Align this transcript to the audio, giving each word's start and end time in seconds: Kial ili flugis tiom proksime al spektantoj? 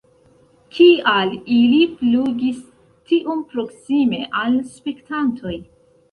Kial 0.75 1.33
ili 1.55 1.81
flugis 1.99 2.61
tiom 3.11 3.43
proksime 3.51 4.23
al 4.45 4.55
spektantoj? 4.79 5.53